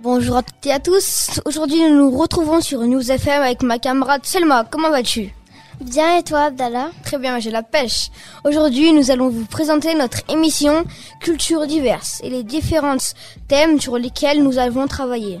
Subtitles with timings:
[0.00, 1.40] Bonjour à toutes et à tous.
[1.44, 4.62] Aujourd'hui, nous nous retrouvons sur News FM avec ma camarade Selma.
[4.62, 5.34] Comment vas-tu?
[5.80, 8.10] Bien et toi, Abdallah Très bien, j'ai la pêche.
[8.44, 10.84] Aujourd'hui, nous allons vous présenter notre émission
[11.20, 12.96] Culture diverse et les différents
[13.48, 15.40] thèmes sur lesquels nous avons travaillé.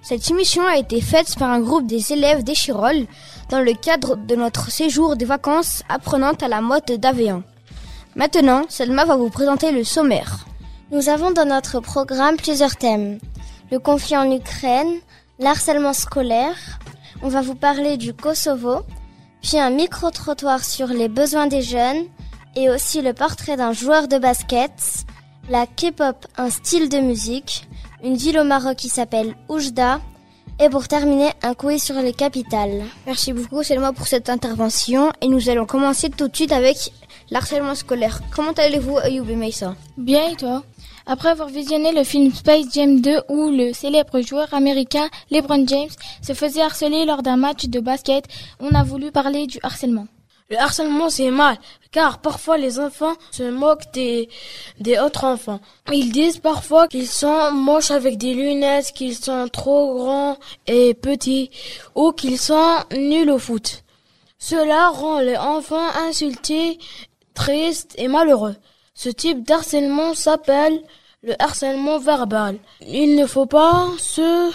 [0.00, 3.04] Cette émission a été faite par un groupe des élèves d'Échirol
[3.50, 7.42] dans le cadre de notre séjour des vacances apprenantes à la mode d'Avéan.
[8.14, 10.46] Maintenant, Selma va vous présenter le sommaire.
[10.92, 13.18] Nous avons dans notre programme plusieurs thèmes.
[13.70, 14.98] Le conflit en Ukraine,
[15.38, 16.56] l'harcèlement scolaire,
[17.22, 18.80] on va vous parler du Kosovo,
[19.42, 22.06] puis un micro-trottoir sur les besoins des jeunes
[22.56, 24.72] et aussi le portrait d'un joueur de basket,
[25.50, 27.68] la K-pop, un style de musique,
[28.02, 30.00] une ville au Maroc qui s'appelle Oujda
[30.60, 32.84] et pour terminer, un quiz sur les capitales.
[33.06, 36.90] Merci beaucoup Selma pour cette intervention et nous allons commencer tout de suite avec
[37.30, 38.22] l'harcèlement scolaire.
[38.34, 39.50] Comment allez-vous Ayoub et
[39.98, 40.62] Bien et toi?
[41.08, 45.88] Après avoir visionné le film Space Jam 2 où le célèbre joueur américain LeBron James
[46.22, 48.26] se faisait harceler lors d'un match de basket,
[48.60, 50.06] on a voulu parler du harcèlement.
[50.50, 51.56] Le harcèlement c'est mal,
[51.92, 54.28] car parfois les enfants se moquent des,
[54.80, 55.60] des autres enfants.
[55.90, 61.50] Ils disent parfois qu'ils sont moches avec des lunettes, qu'ils sont trop grands et petits,
[61.94, 63.82] ou qu'ils sont nuls au foot.
[64.38, 66.78] Cela rend les enfants insultés,
[67.34, 68.56] tristes et malheureux.
[69.00, 70.82] Ce type d'harcèlement s'appelle
[71.22, 72.58] le harcèlement verbal.
[72.80, 74.50] Il ne faut pas se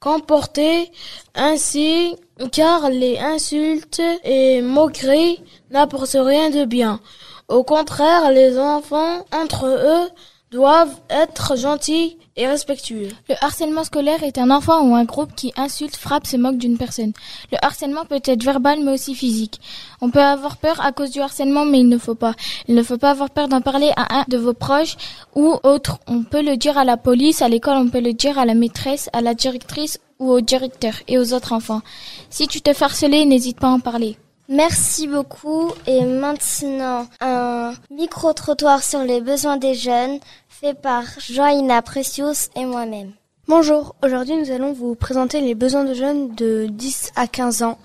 [0.00, 0.90] comporter
[1.36, 2.16] ainsi
[2.50, 6.98] car les insultes et moqueries n'apportent rien de bien.
[7.46, 10.08] Au contraire, les enfants entre eux
[10.50, 13.08] doivent être gentils et respectueux.
[13.28, 16.78] Le harcèlement scolaire est un enfant ou un groupe qui insulte, frappe, se moque d'une
[16.78, 17.12] personne.
[17.50, 19.60] Le harcèlement peut être verbal mais aussi physique.
[20.00, 22.34] On peut avoir peur à cause du harcèlement mais il ne faut pas.
[22.68, 24.96] Il ne faut pas avoir peur d'en parler à un de vos proches
[25.34, 25.98] ou autre.
[26.06, 28.54] On peut le dire à la police, à l'école, on peut le dire à la
[28.54, 31.82] maîtresse, à la directrice ou au directeur et aux autres enfants.
[32.30, 34.16] Si tu te fais harceler, n'hésite pas à en parler.
[34.48, 35.72] Merci beaucoup.
[35.86, 40.20] Et maintenant, un micro-trottoir sur les besoins des jeunes
[40.60, 43.10] fait par Joaina Precious et moi-même.
[43.46, 47.78] Bonjour, aujourd'hui nous allons vous présenter les besoins de jeunes de 10 à 15 ans.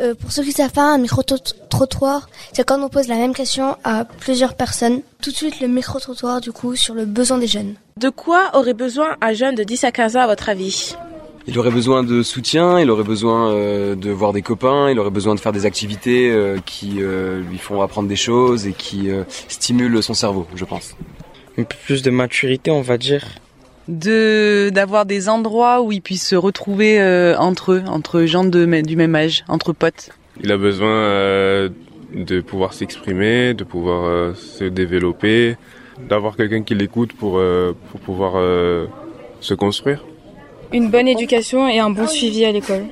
[0.00, 3.76] Euh, pour ceux qui savent pas, un micro-trottoir, c'est quand on pose la même question
[3.82, 5.00] à plusieurs personnes.
[5.22, 7.74] Tout de suite le micro-trottoir du coup sur le besoin des jeunes.
[7.96, 10.94] De quoi aurait besoin un jeune de 10 à 15 ans à votre avis?
[11.46, 15.10] Il aurait besoin de soutien, il aurait besoin euh, de voir des copains, il aurait
[15.10, 19.08] besoin de faire des activités euh, qui euh, lui font apprendre des choses et qui
[19.48, 20.94] stimulent son cerveau, je pense.
[21.58, 23.24] Un peu plus de maturité, on va dire.
[23.86, 26.98] De d'avoir des endroits où ils puissent se retrouver
[27.38, 30.10] entre eux, entre gens de, du même âge, entre potes.
[30.42, 31.70] Il a besoin
[32.14, 35.56] de pouvoir s'exprimer, de pouvoir se développer,
[36.08, 37.40] d'avoir quelqu'un qui l'écoute pour
[37.90, 38.32] pour pouvoir
[39.40, 40.02] se construire.
[40.72, 42.86] Une bonne éducation et un bon suivi à l'école.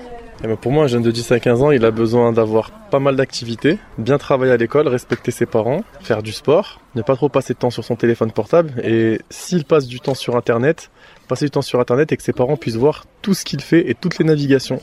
[0.45, 2.73] Eh ben, pour moi, un jeune de 10 à 15 ans, il a besoin d'avoir
[2.73, 7.15] pas mal d'activités, bien travailler à l'école, respecter ses parents, faire du sport, ne pas
[7.15, 10.91] trop passer de temps sur son téléphone portable et s'il passe du temps sur Internet,
[11.29, 13.89] passer du temps sur Internet et que ses parents puissent voir tout ce qu'il fait
[13.89, 14.81] et toutes les navigations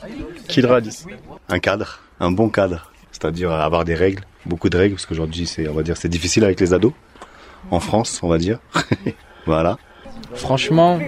[0.48, 1.06] qu'il réalise.
[1.50, 5.68] Un cadre, un bon cadre, c'est-à-dire avoir des règles, beaucoup de règles, parce qu'aujourd'hui, c'est,
[5.68, 6.94] on va dire, c'est difficile avec les ados,
[7.70, 8.60] en France, on va dire.
[9.44, 9.76] voilà.
[10.32, 10.98] Franchement,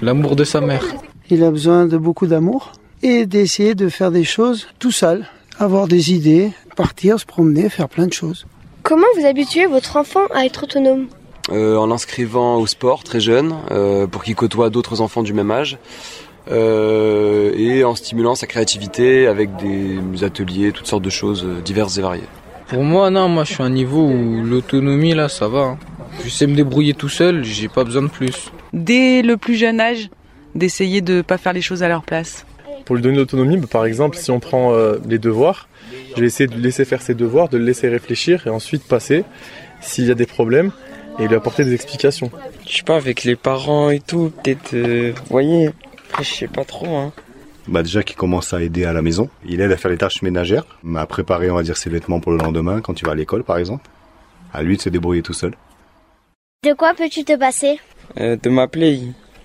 [0.00, 0.84] l'amour de sa mère.
[1.28, 2.72] Il a besoin de beaucoup d'amour
[3.02, 5.26] et d'essayer de faire des choses tout seul,
[5.58, 8.46] avoir des idées, partir, se promener, faire plein de choses.
[8.82, 11.06] Comment vous habituez votre enfant à être autonome
[11.50, 15.50] euh, En l'inscrivant au sport très jeune, euh, pour qu'il côtoie d'autres enfants du même
[15.50, 15.78] âge.
[16.50, 22.00] Euh, et en stimulant sa créativité avec des ateliers, toutes sortes de choses diverses et
[22.00, 22.22] variées.
[22.68, 25.60] Pour moi, non, moi je suis à un niveau où l'autonomie là, ça va.
[25.60, 25.78] Hein.
[26.24, 28.50] Je sais me débrouiller tout seul, j'ai pas besoin de plus.
[28.72, 30.10] Dès le plus jeune âge,
[30.54, 32.44] d'essayer de ne pas faire les choses à leur place.
[32.88, 35.68] Pour lui donner l'autonomie, bah, par exemple, si on prend euh, les devoirs,
[36.16, 38.82] je vais essayer de lui laisser faire ses devoirs, de le laisser réfléchir et ensuite
[38.82, 39.24] passer
[39.82, 40.72] s'il y a des problèmes
[41.18, 42.30] et lui apporter des explications.
[42.66, 45.68] Je sais pas, avec les parents et tout, peut-être, euh, vous voyez,
[46.18, 46.96] je sais pas trop.
[46.96, 47.12] Hein.
[47.66, 50.22] Bah déjà qu'il commence à aider à la maison, il aide à faire les tâches
[50.22, 50.64] ménagères,
[50.96, 53.44] à préparer on va dire ses vêtements pour le lendemain quand tu vas à l'école
[53.44, 53.86] par exemple.
[54.54, 55.52] À lui de se débrouiller tout seul.
[56.64, 57.80] De quoi peux-tu te passer?
[58.18, 59.02] Euh, De m'appeler.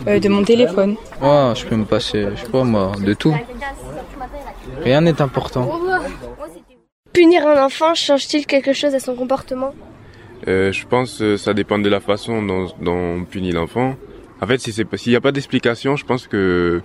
[0.07, 0.95] Euh, de mon téléphone.
[1.21, 3.35] Ouais, je peux me passer, je sais pas moi, de tout.
[4.83, 5.79] Rien n'est important.
[7.13, 9.73] Punir un enfant change-t-il quelque chose à son comportement?
[10.47, 13.95] Euh, Je pense que ça dépend de la façon dont, on punit l'enfant.
[14.41, 16.81] En fait, s'il n'y a pas d'explication, je pense que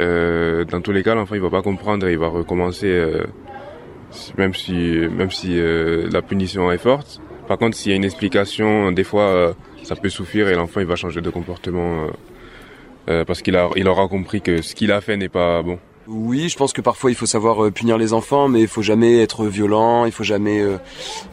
[0.00, 3.24] euh, dans tous les cas, l'enfant il va pas comprendre et il va recommencer, euh,
[4.38, 7.20] même si même si euh, la punition est forte.
[7.48, 10.86] Par contre, s'il y a une explication, des fois, ça peut suffire et l'enfant il
[10.86, 12.06] va changer de comportement
[13.08, 15.78] euh, parce qu'il a, il aura compris que ce qu'il a fait n'est pas bon.
[16.08, 18.82] Oui, je pense que parfois il faut savoir euh, punir les enfants, mais il faut
[18.82, 20.78] jamais être violent, il faut jamais euh,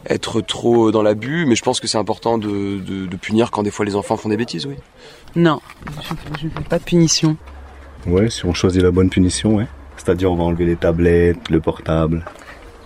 [0.08, 1.44] être trop dans l'abus.
[1.46, 4.16] Mais je pense que c'est important de, de, de, punir quand des fois les enfants
[4.16, 4.76] font des bêtises, oui.
[5.34, 5.60] Non,
[6.38, 7.36] je ne fais pas de punition.
[8.06, 9.66] Ouais, si on choisit la bonne punition, ouais.
[9.96, 12.24] C'est-à-dire on va enlever les tablettes, le portable.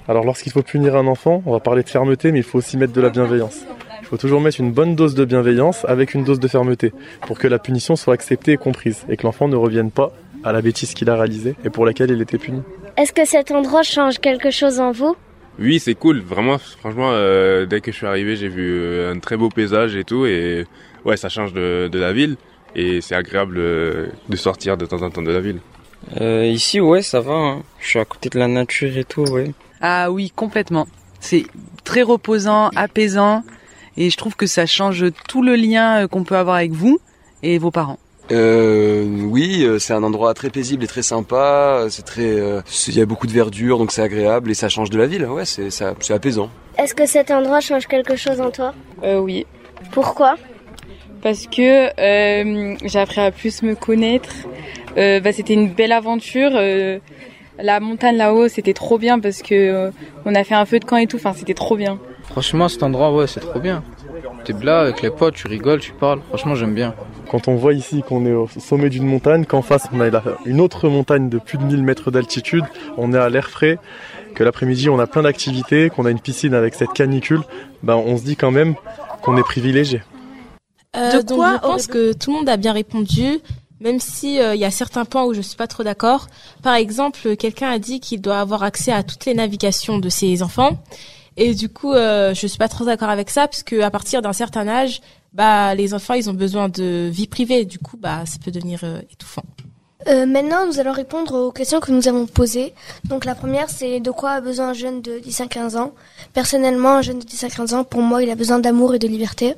[0.09, 2.77] Alors lorsqu'il faut punir un enfant, on va parler de fermeté, mais il faut aussi
[2.77, 3.61] mettre de la bienveillance.
[4.05, 6.93] Il faut toujours mettre une bonne dose de bienveillance avec une dose de fermeté
[7.23, 10.13] pour que la punition soit acceptée et comprise et que l'enfant ne revienne pas
[10.45, 12.61] à la bêtise qu'il a réalisée et pour laquelle il était puni.
[12.99, 15.17] Est-ce que cet endroit change quelque chose en vous?
[15.59, 16.21] Oui, c'est cool.
[16.21, 19.97] Vraiment, franchement, euh, dès que je suis arrivé, j'ai vu euh, un très beau paysage
[19.97, 20.27] et tout.
[20.27, 20.67] Et
[21.07, 22.37] ouais, ça change de, de la ville.
[22.77, 25.61] Et c'est agréable euh, de sortir de temps en temps de la ville.
[26.21, 27.33] Euh, ici, ouais, ça va.
[27.33, 27.63] Hein.
[27.81, 29.53] Je suis à côté de la nature et tout, ouais.
[29.81, 30.87] Ah oui, complètement.
[31.21, 31.47] C'est
[31.85, 33.43] très reposant, apaisant.
[33.97, 36.99] Et je trouve que ça change tout le lien qu'on peut avoir avec vous
[37.43, 37.99] et vos parents.
[38.33, 41.87] Euh, oui, c'est un endroit très paisible et très sympa.
[41.91, 42.39] C'est très,
[42.89, 45.27] il y a beaucoup de verdure, donc c'est agréable et ça change de la ville.
[45.27, 46.49] Ouais, c'est ça, c'est apaisant.
[46.79, 48.75] Est-ce que cet endroit change quelque chose en toi?
[49.03, 49.47] Euh, Oui.
[49.93, 50.37] Pourquoi?
[51.23, 54.31] Parce que euh, j'ai appris à plus me connaître.
[54.97, 56.51] Euh, bah, c'était une belle aventure.
[56.55, 56.99] Euh,
[57.59, 59.91] la montagne là-haut, c'était trop bien parce que euh,
[60.25, 61.17] on a fait un feu de camp et tout.
[61.17, 61.99] Enfin, c'était trop bien.
[62.35, 63.85] Franchement, cet endroit, ouais, c'est trop bien.
[64.45, 66.19] T'es là avec les potes, tu rigoles, tu parles.
[66.31, 66.93] Franchement, j'aime bien.
[67.31, 70.11] Quand on voit ici qu'on est au sommet d'une montagne, qu'en face on a
[70.45, 72.65] une autre montagne de plus de 1000 mètres d'altitude,
[72.97, 73.79] on est à l'air frais,
[74.35, 77.43] que l'après-midi on a plein d'activités, qu'on a une piscine avec cette canicule,
[77.85, 78.75] ben on se dit quand même
[79.23, 80.03] qu'on est privilégié.
[80.97, 83.39] Euh, de quoi Je pense que tout le monde a bien répondu,
[83.79, 86.27] même si il euh, y a certains points où je suis pas trop d'accord.
[86.65, 90.43] Par exemple, quelqu'un a dit qu'il doit avoir accès à toutes les navigations de ses
[90.43, 90.83] enfants.
[91.37, 94.23] Et du coup, euh, je suis pas trop d'accord avec ça, parce que à partir
[94.23, 95.01] d'un certain âge,
[95.33, 97.65] bah, les enfants, ils ont besoin de vie privée.
[97.65, 99.43] Du coup, bah, ça peut devenir euh, étouffant.
[100.07, 102.75] Euh, maintenant, nous allons répondre aux questions que nous avons posées.
[103.05, 105.93] Donc, la première, c'est de quoi a besoin un jeune de 10 à 15 ans?
[106.35, 108.99] Personnellement, un jeune de 10 à 15 ans, pour moi, il a besoin d'amour et
[108.99, 109.55] de liberté.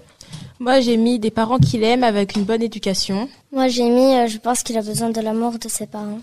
[0.59, 3.29] Moi, j'ai mis des parents qui l'aiment avec une bonne éducation.
[3.53, 6.21] Moi, j'ai mis, euh, je pense qu'il a besoin de l'amour de ses parents.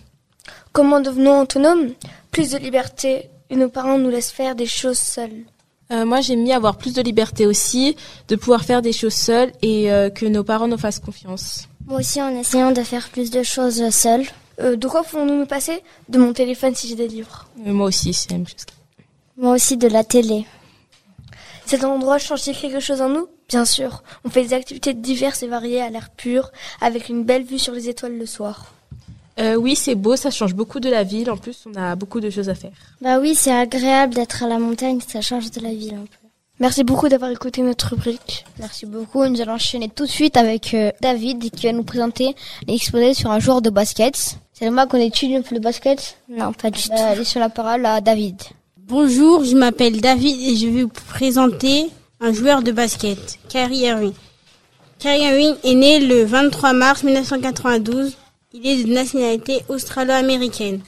[0.72, 1.90] Comment devenons autonomes?
[2.32, 5.45] Plus de liberté et nos parents nous laissent faire des choses seuls.
[5.92, 7.95] Euh, moi, j'ai mis avoir plus de liberté aussi,
[8.28, 11.68] de pouvoir faire des choses seuls et euh, que nos parents nous fassent confiance.
[11.86, 14.25] Moi aussi, en essayant de faire plus de choses seuls.
[14.60, 15.81] Euh, de quoi pouvons-nous nous passer?
[16.10, 17.48] De mon téléphone si j'ai des livres.
[17.57, 18.66] moi aussi, c'est la même chose.
[19.38, 20.46] Moi aussi, de la télé.
[21.66, 23.28] Cet endroit change-t-il quelque chose en nous?
[23.50, 24.04] Bien sûr.
[24.25, 26.51] On fait des activités diverses et variées à l'air pur,
[26.81, 28.74] avec une belle vue sur les étoiles le soir.
[29.40, 31.32] Euh, oui, c'est beau, ça change beaucoup de la ville.
[31.32, 32.72] En plus, on a beaucoup de choses à faire.
[33.02, 36.24] Bah oui, c'est agréable d'être à la montagne, ça change de la ville un peu.
[36.60, 38.46] Merci beaucoup d'avoir écouté notre rubrique.
[38.60, 39.26] Merci beaucoup.
[39.26, 42.36] Nous allons enchaîner tout de suite avec euh, David qui va nous présenter
[42.68, 44.38] l'exposé sur un joueur de basket.
[44.54, 46.18] C'est moi qu'on étudie le basket?
[46.30, 46.92] Non, pas du tout.
[46.96, 48.40] Allez sur la parole à David.
[48.78, 51.90] Bonjour, je m'appelle David et je vais vous présenter
[52.20, 54.14] un joueur de basket, Kyrie Irving.
[55.00, 58.16] Kyrie Irving est né le 23 mars 1992
[58.54, 60.82] il est de nationalité australo-américaine.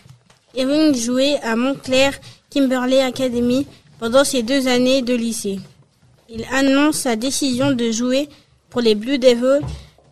[0.56, 2.14] Irving jouait à Montclair
[2.52, 3.66] Kimberley Academy
[4.00, 5.60] pendant ses deux années de lycée.
[6.30, 8.30] Il annonce sa décision de jouer
[8.70, 9.66] pour les Blue Devils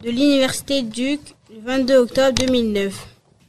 [0.03, 2.93] de l'Université Duke le 22 octobre 2009.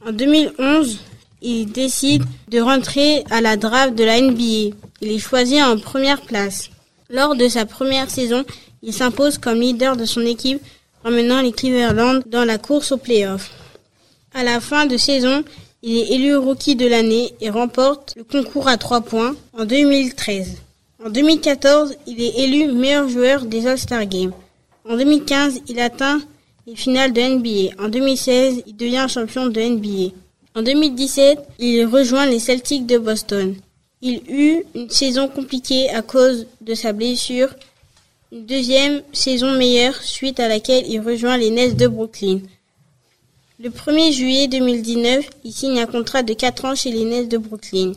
[0.07, 0.99] En 2011,
[1.41, 4.75] il décide de rentrer à la draft de la NBA.
[5.01, 6.69] Il est choisi en première place.
[7.09, 8.45] Lors de sa première saison,
[8.83, 10.61] il s'impose comme leader de son équipe,
[11.03, 13.51] emmenant les Cleveland dans la course aux playoffs.
[14.37, 15.45] À la fin de saison,
[15.81, 20.57] il est élu rookie de l'année et remporte le concours à trois points en 2013.
[21.05, 24.33] En 2014, il est élu meilleur joueur des All-Star Games.
[24.89, 26.19] En 2015, il atteint
[26.67, 27.81] les finales de NBA.
[27.81, 30.13] En 2016, il devient champion de NBA.
[30.53, 33.55] En 2017, il rejoint les Celtics de Boston.
[34.01, 37.55] Il eut une saison compliquée à cause de sa blessure,
[38.33, 42.41] une deuxième saison meilleure suite à laquelle il rejoint les Nets de Brooklyn.
[43.57, 47.37] Le 1er juillet 2019, il signe un contrat de 4 ans chez les Nets de
[47.37, 47.93] Brooklyn.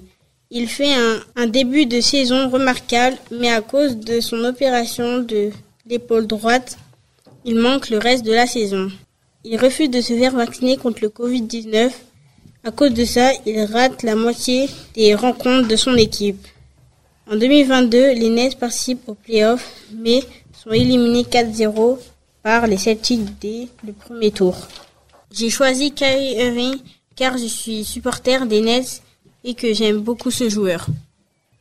[0.52, 0.94] Il fait
[1.34, 5.50] un, début de saison remarquable, mais à cause de son opération de
[5.84, 6.78] l'épaule droite,
[7.44, 8.88] il manque le reste de la saison.
[9.42, 11.90] Il refuse de se faire vacciner contre le Covid-19.
[12.62, 16.46] À cause de ça, il rate la moitié des rencontres de son équipe.
[17.28, 20.22] En 2022, les Nets participent aux playoffs, mais
[20.52, 21.98] sont éliminés 4-0
[22.44, 24.54] par les Celtics dès le premier tour.
[25.32, 26.76] J'ai choisi Kyrie Irving
[27.14, 29.02] car je suis supporter des Nets
[29.44, 30.86] et que j'aime beaucoup ce joueur.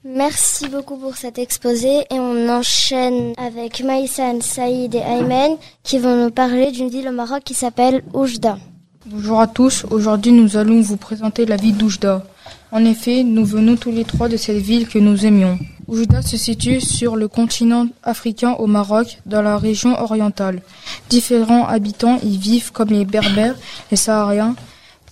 [0.04, 6.24] Merci beaucoup pour cet exposé et on enchaîne avec Maïsan, Saïd et Aymen qui vont
[6.24, 8.58] nous parler d'une ville au Maroc qui s'appelle Oujda.
[9.06, 12.24] Bonjour à tous, aujourd'hui nous allons vous présenter la ville d'Oujda.
[12.72, 15.58] En effet, nous venons tous les trois de cette ville que nous aimions.
[15.88, 20.62] Oujda se situe sur le continent africain au Maroc, dans la région orientale.
[21.10, 23.56] Différents habitants y vivent comme les Berbères,
[23.90, 24.58] les Sahariens,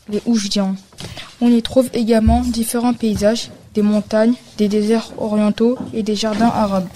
[0.10, 0.76] les Oujdiens.
[1.40, 6.90] On y trouve également différents paysages, des montagnes, des déserts orientaux et des jardins arabes.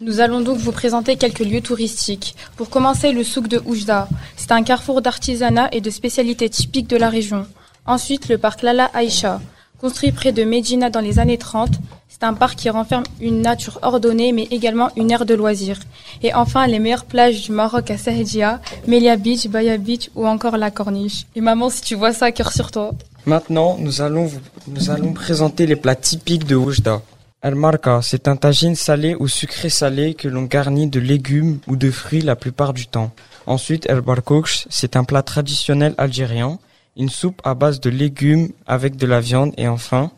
[0.00, 2.34] Nous allons donc vous présenter quelques lieux touristiques.
[2.56, 4.08] Pour commencer, le souk de Oujda.
[4.36, 7.46] C'est un carrefour d'artisanat et de spécialités typiques de la région.
[7.84, 9.42] Ensuite, le parc Lala Aïcha.
[9.78, 11.72] Construit près de Medina dans les années 30,
[12.14, 15.80] c'est un parc qui renferme une nature ordonnée mais également une aire de loisirs.
[16.22, 20.56] Et enfin, les meilleures plages du Maroc à Sahedia, Melia Beach, Baya Beach ou encore
[20.56, 21.26] la Corniche.
[21.34, 22.92] Et maman, si tu vois ça, cœur sur toi.
[23.26, 27.02] Maintenant, nous allons, vous, nous allons présenter les plats typiques de Oujda.
[27.42, 31.74] El Marca, c'est un tagine salé ou sucré salé que l'on garnit de légumes ou
[31.74, 33.10] de fruits la plupart du temps.
[33.46, 36.60] Ensuite, El Barkouch, c'est un plat traditionnel algérien,
[36.96, 40.12] une soupe à base de légumes avec de la viande et enfin,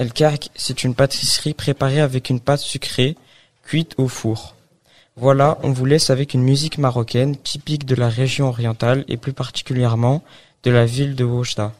[0.00, 3.18] El Kark, c'est une pâtisserie préparée avec une pâte sucrée,
[3.62, 4.56] cuite au four.
[5.14, 9.34] Voilà, on vous laisse avec une musique marocaine typique de la région orientale et plus
[9.34, 10.22] particulièrement
[10.62, 11.74] de la ville de Oujda.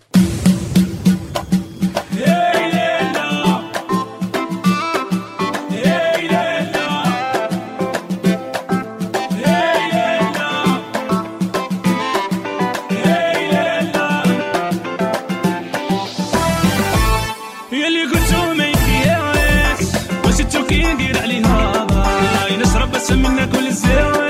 [21.46, 24.29] هاي نشرب بس منك والزاوية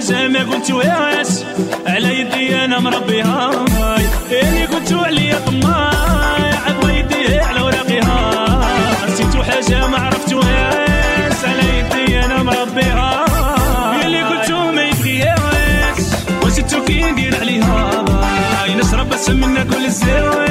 [0.00, 1.44] زعما قلت وياس
[1.86, 3.50] على يدي أنا مربيها
[4.30, 5.90] اللي قلت عليا طما
[6.66, 8.58] عبر يدي على وراقيها
[9.08, 13.24] نسيت حاجة ما عرفت وياس على يدي أنا مربيها
[14.04, 15.98] اللي قلت ما يبغيهاش
[16.44, 18.04] وزدتو كي ندير عليها.
[18.78, 20.47] نشرب بس منها كل الزاويه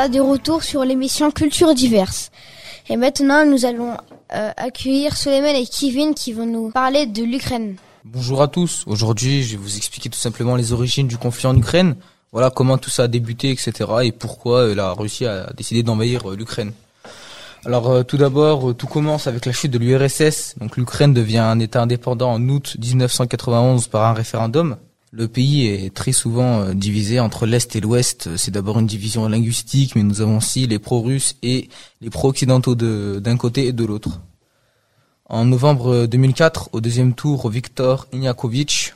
[0.00, 2.30] voilà de retour sur l'émission Culture diverse.
[2.88, 3.98] Et maintenant, nous allons
[4.32, 7.76] euh, accueillir Suleiman et Kevin qui vont nous parler de l'Ukraine.
[8.06, 8.84] Bonjour à tous.
[8.86, 11.96] Aujourd'hui, je vais vous expliquer tout simplement les origines du conflit en Ukraine.
[12.32, 13.90] Voilà comment tout ça a débuté, etc.
[14.04, 16.72] et pourquoi euh, la Russie a décidé d'envahir euh, l'Ukraine.
[17.66, 20.54] Alors tout d'abord, tout commence avec la chute de l'URSS.
[20.58, 24.78] Donc l'Ukraine devient un État indépendant en août 1991 par un référendum.
[25.12, 28.36] Le pays est très souvent euh, divisé entre l'Est et l'Ouest.
[28.36, 31.68] C'est d'abord une division linguistique, mais nous avons aussi les pro-russes et
[32.00, 34.20] les pro-occidentaux d'un côté et de l'autre.
[35.24, 38.94] En novembre 2004, au deuxième tour, Viktor Iñakovitch,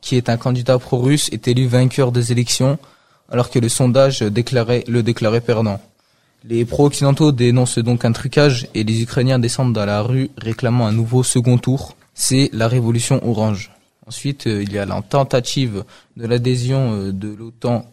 [0.00, 2.78] qui est un candidat pro-russe, est élu vainqueur des élections,
[3.28, 4.30] alors que le sondage le
[5.02, 5.80] déclarait perdant.
[6.44, 10.92] Les pro-occidentaux dénoncent donc un trucage et les Ukrainiens descendent dans la rue réclamant un
[10.92, 11.96] nouveau second tour.
[12.14, 13.72] C'est la révolution orange.
[14.08, 15.84] Ensuite, euh, il y a la tentative
[16.16, 17.84] de l'adhésion euh, de l'OTAN,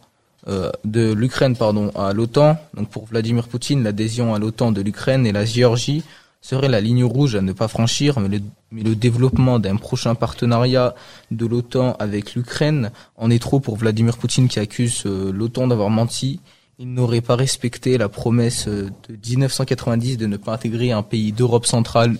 [0.48, 2.56] euh, de l'Ukraine pardon, à l'OTAN.
[2.72, 6.04] Donc pour Vladimir Poutine, l'adhésion à l'OTAN de l'Ukraine et la Géorgie
[6.40, 10.14] serait la ligne rouge à ne pas franchir, mais le, mais le développement d'un prochain
[10.14, 10.94] partenariat
[11.30, 16.40] de l'OTAN avec l'Ukraine en est trop pour Vladimir Poutine qui accuse l'OTAN d'avoir menti.
[16.78, 21.66] Il n'aurait pas respecté la promesse de 1990 de ne pas intégrer un pays d'Europe
[21.66, 22.16] centrale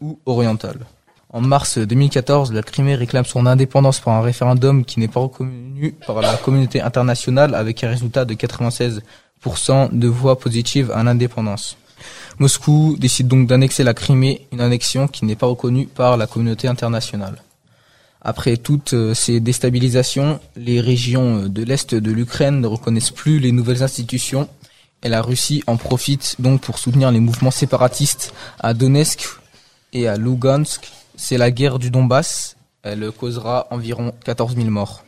[0.00, 0.86] ou orientale.
[1.30, 5.92] En mars 2014, la Crimée réclame son indépendance par un référendum qui n'est pas reconnu
[6.06, 9.00] par la communauté internationale avec un résultat de 96%
[9.92, 11.76] de voix positives à l'indépendance.
[12.38, 16.68] Moscou décide donc d'annexer la Crimée, une annexion qui n'est pas reconnue par la communauté
[16.68, 17.42] internationale.
[18.22, 23.38] Après toutes euh, ces déstabilisations, les régions euh, de l'Est de l'Ukraine ne reconnaissent plus
[23.38, 24.48] les nouvelles institutions
[25.02, 29.26] et la Russie en profite donc pour soutenir les mouvements séparatistes à Donetsk
[29.92, 32.56] et à Lugansk c'est la guerre du Donbass.
[32.82, 35.04] Elle causera environ 14 000 morts.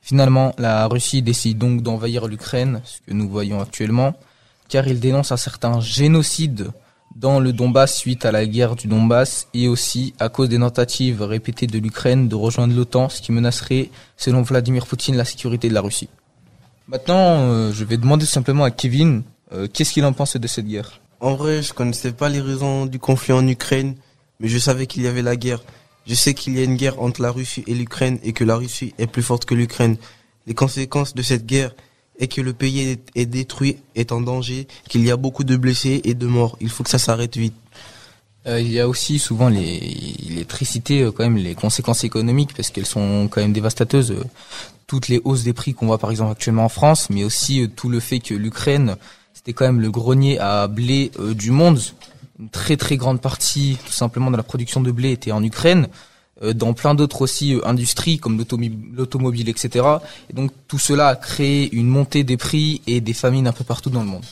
[0.00, 4.14] Finalement, la Russie décide donc d'envahir l'Ukraine, ce que nous voyons actuellement,
[4.68, 6.72] car il dénonce un certain génocide
[7.16, 11.22] dans le Donbass suite à la guerre du Donbass et aussi à cause des tentatives
[11.22, 15.74] répétées de l'Ukraine de rejoindre l'OTAN, ce qui menacerait, selon Vladimir Poutine, la sécurité de
[15.74, 16.08] la Russie.
[16.88, 20.66] Maintenant, euh, je vais demander simplement à Kevin, euh, qu'est-ce qu'il en pense de cette
[20.66, 21.00] guerre?
[21.20, 23.94] En vrai, je connaissais pas les raisons du conflit en Ukraine
[24.42, 25.62] mais je savais qu'il y avait la guerre.
[26.06, 28.56] Je sais qu'il y a une guerre entre la Russie et l'Ukraine et que la
[28.56, 29.96] Russie est plus forte que l'Ukraine.
[30.48, 31.74] Les conséquences de cette guerre
[32.18, 36.00] est que le pays est, détruit, est en danger, qu'il y a beaucoup de blessés
[36.04, 36.58] et de morts.
[36.60, 37.54] Il faut que ça s'arrête vite.
[38.48, 42.70] Euh, il y a aussi souvent les, tricités, euh, quand même, les conséquences économiques, parce
[42.70, 44.10] qu'elles sont quand même dévastateuses.
[44.10, 44.24] Euh,
[44.88, 47.88] toutes les hausses des prix qu'on voit par exemple actuellement en France, mais aussi tout
[47.88, 48.96] le fait que l'Ukraine,
[49.32, 51.80] c'était quand même le grenier à blé du monde
[52.42, 55.86] une très très grande partie tout simplement de la production de blé était en Ukraine,
[56.42, 58.44] euh, dans plein d'autres aussi euh, industries comme
[58.96, 59.86] l'automobile, etc.
[60.28, 63.62] Et donc tout cela a créé une montée des prix et des famines un peu
[63.62, 64.24] partout dans le monde.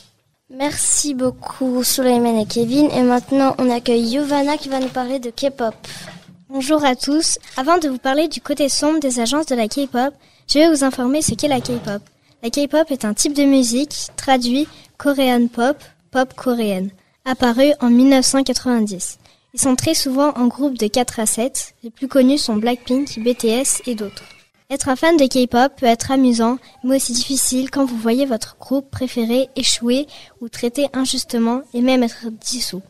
[0.53, 2.91] Merci beaucoup Suleiman et Kevin.
[2.91, 5.75] Et maintenant on accueille Yovana qui va nous parler de K-pop.
[6.49, 7.39] Bonjour à tous.
[7.55, 10.13] Avant de vous parler du côté sombre des agences de la K-pop,
[10.49, 12.01] je vais vous informer ce qu'est la K-pop.
[12.43, 15.77] La K-pop est un type de musique traduit Korean pop,
[16.11, 16.89] pop coréenne
[17.25, 19.19] apparu en 1990.
[19.53, 21.75] Ils sont très souvent en groupe de 4 à 7.
[21.83, 24.23] Les plus connus sont Blackpink, BTS et d'autres.
[24.69, 28.55] Être un fan de K-pop peut être amusant, mais aussi difficile quand vous voyez votre
[28.57, 30.07] groupe préféré échouer
[30.39, 32.81] ou traiter injustement et même être dissous.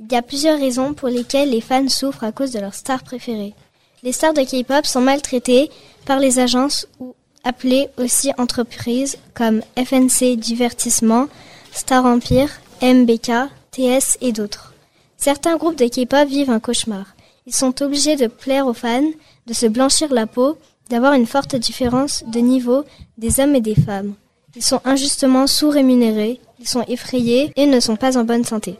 [0.00, 3.04] Il y a plusieurs raisons pour lesquelles les fans souffrent à cause de leur star
[3.04, 3.54] préférée.
[4.02, 5.70] Les stars de K-pop sont maltraitées
[6.04, 7.14] par les agences ou
[7.44, 11.28] appelées aussi entreprises comme FNC Divertissement,
[11.70, 12.50] Star Empire,
[12.82, 13.30] MBK,
[13.72, 14.74] TS et d'autres.
[15.16, 17.14] Certains groupes de vivent un cauchemar.
[17.46, 19.10] Ils sont obligés de plaire aux fans,
[19.46, 20.56] de se blanchir la peau,
[20.88, 22.84] d'avoir une forte différence de niveau
[23.18, 24.14] des hommes et des femmes.
[24.56, 28.76] Ils sont injustement sous-rémunérés, ils sont effrayés et ne sont pas en bonne santé.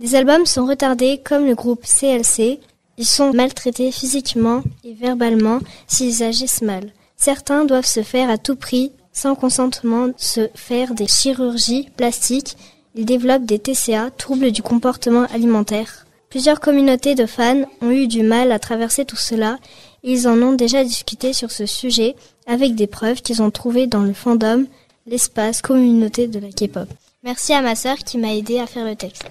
[0.00, 2.60] Les albums sont retardés comme le groupe CLC.
[2.98, 6.92] Ils sont maltraités physiquement et verbalement s'ils agissent mal.
[7.16, 12.56] Certains doivent se faire à tout prix, sans consentement, se faire des chirurgies plastiques
[12.94, 16.06] ils développent des TCA, troubles du comportement alimentaire.
[16.30, 19.58] Plusieurs communautés de fans ont eu du mal à traverser tout cela
[20.06, 22.14] ils en ont déjà discuté sur ce sujet
[22.46, 24.66] avec des preuves qu'ils ont trouvées dans le fandom,
[25.06, 26.88] l'espace communauté de la K-pop.
[27.22, 29.24] Merci à ma sœur qui m'a aidé à faire le texte.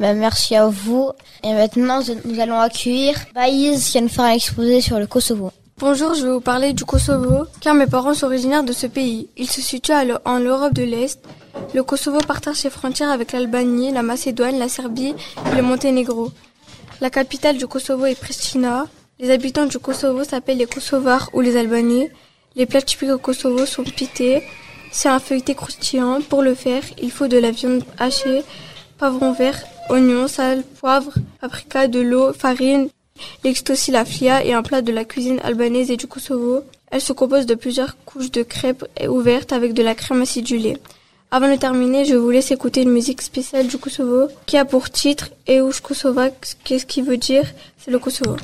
[0.00, 1.10] Ben, merci à vous.
[1.44, 5.52] Et maintenant, nous allons accueillir Baïs qui va nous faire un exposé sur le Kosovo.
[5.78, 9.28] Bonjour, je vais vous parler du Kosovo, car mes parents sont originaires de ce pays.
[9.36, 9.92] Il se situe
[10.24, 11.20] en Europe de l'Est.
[11.74, 15.14] Le Kosovo partage ses frontières avec l'Albanie, la Macédoine, la Serbie
[15.52, 16.32] et le Monténégro.
[17.02, 18.86] La capitale du Kosovo est Pristina.
[19.18, 22.10] Les habitants du Kosovo s'appellent les Kosovars ou les Albanais.
[22.54, 24.42] Les plats typiques au Kosovo sont pité,
[24.90, 26.22] C'est un feuilleté croustillant.
[26.22, 28.44] Pour le faire, il faut de la viande hachée,
[28.96, 32.88] pavron vert, oignons, sel, poivre, paprika, de l'eau, farine.
[33.42, 36.62] Il existe aussi la flia et un plat de la cuisine albanaise et du Kosovo.
[36.90, 40.78] Elle se compose de plusieurs couches de crêpes ouvertes avec de la crème acidulée.
[41.30, 44.90] Avant de terminer, je vous laisse écouter une musique spéciale du Kosovo qui a pour
[44.90, 47.44] titre Eush Kosovac, qu'est-ce qui veut dire?
[47.78, 48.36] C'est le Kosovo.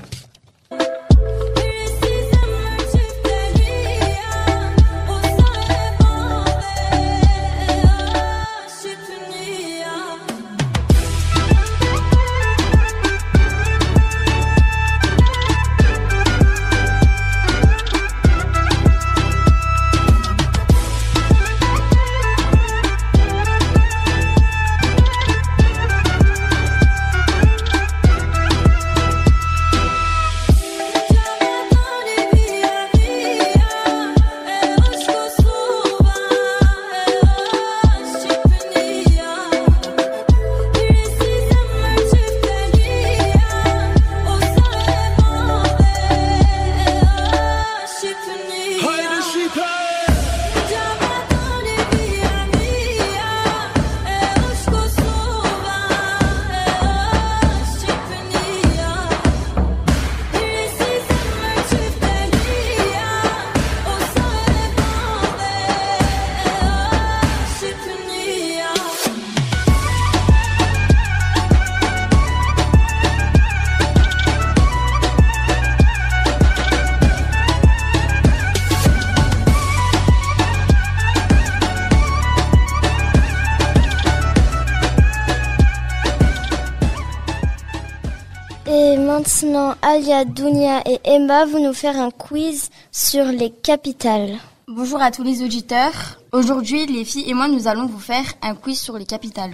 [89.13, 94.39] Maintenant, Alia, Dounia et Emma vont nous faire un quiz sur les capitales.
[94.67, 96.19] Bonjour à tous les auditeurs.
[96.33, 99.53] Aujourd'hui, les filles et moi, nous allons vous faire un quiz sur les capitales.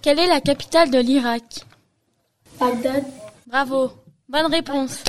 [0.00, 1.66] Quelle est la capitale de l'Irak?
[2.58, 3.04] Bagdad.
[3.46, 3.90] Bravo.
[4.26, 5.04] Bonne réponse.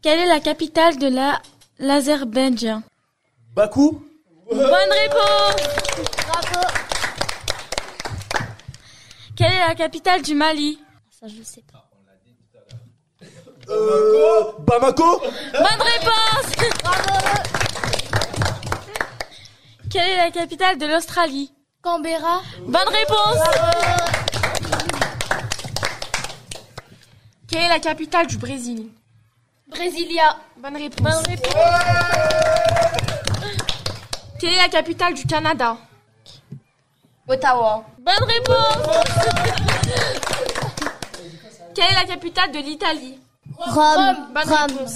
[0.00, 1.42] Quelle est la capitale de la
[1.80, 2.82] l'Azerbaïdjan?
[3.56, 4.00] Bakou.
[4.48, 5.56] Bonne réponse.
[6.28, 6.66] Bravo.
[9.40, 11.88] Quelle est la capitale du Mali Ça, je sais pas.
[13.70, 15.18] Euh, Bamako.
[15.18, 16.68] Bonne réponse.
[16.84, 17.40] Bravo.
[19.90, 22.42] Quelle est la capitale de l'Australie Canberra.
[22.66, 23.38] Bonne réponse.
[27.48, 28.90] Quelle est la capitale du Brésil
[29.68, 30.36] Brasilia.
[30.58, 31.22] Bonne réponse.
[34.38, 35.78] Quelle est la capitale du Canada
[37.30, 37.84] Ottawa.
[38.00, 39.04] Bonne réponse.
[41.76, 43.20] Quelle est la capitale de l'Italie?
[43.56, 44.16] Rome.
[44.34, 44.66] Bonne Rome.
[44.78, 44.94] réponse.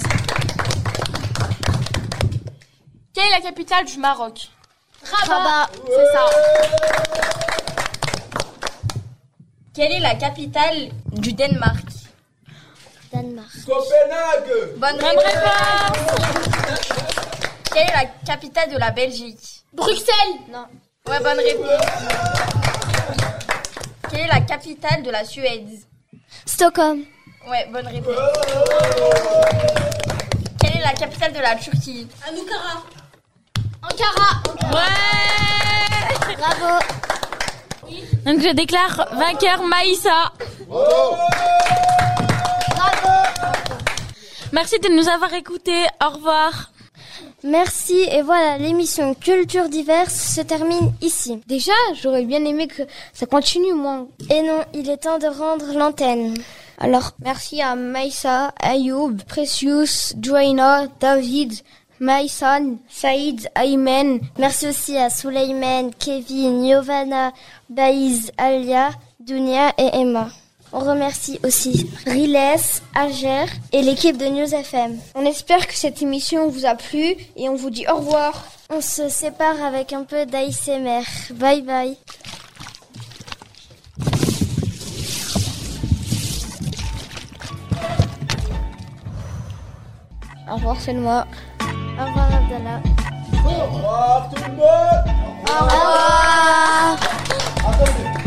[3.13, 4.49] Quelle est la capitale du Maroc?
[5.27, 5.69] Rabat.
[5.87, 6.25] C'est ça.
[9.73, 11.85] Quelle est la capitale du Danemark?
[13.13, 13.47] Danemark.
[13.65, 14.73] Copenhague.
[14.77, 15.23] Bonne Bonne réponse.
[15.23, 15.97] réponse.
[17.73, 19.63] Quelle est la capitale de la Belgique?
[19.73, 20.35] Bruxelles.
[20.49, 20.65] Non.
[21.07, 21.69] Ouais, bonne réponse.
[24.09, 25.69] Quelle est la capitale de la Suède?
[26.45, 27.03] Stockholm.
[27.47, 28.15] Ouais, bonne réponse.
[30.59, 32.07] Quelle est la capitale de la Turquie?
[32.27, 32.83] Ankara.
[33.83, 34.41] Ankara.
[34.73, 36.35] Ouais.
[36.37, 36.79] Bravo.
[38.25, 40.33] Donc je déclare vainqueur Maïssa.
[44.51, 45.85] Merci de nous avoir écoutés.
[46.03, 46.71] Au revoir.
[47.47, 51.39] Merci et voilà, l'émission Culture diverse se termine ici.
[51.45, 52.81] Déjà, j'aurais bien aimé que
[53.13, 54.07] ça continue, moi.
[54.31, 56.33] Et non, il est temps de rendre l'antenne.
[56.79, 61.53] Alors, merci à Maïssa, Ayoub, Precious, Joanna, David,
[61.99, 64.21] Maïsan, Saïd, Aymen.
[64.39, 67.31] Merci aussi à Souleyman, Kevin, Yovana,
[67.69, 70.29] Baïz, Alia, Dunia et Emma.
[70.77, 72.37] On remercie aussi Riles,
[72.95, 74.97] Alger et l'équipe de News FM.
[75.15, 78.43] On espère que cette émission vous a plu et on vous dit au revoir.
[78.69, 81.03] On se sépare avec un peu d'ASMR.
[81.35, 81.97] Bye bye.
[90.51, 91.25] Au revoir, c'est moi.
[91.61, 92.81] Au revoir Abdallah.
[93.45, 95.15] Au revoir tout le monde.
[95.47, 96.97] Au revoir.
[97.65, 98.24] Attendez.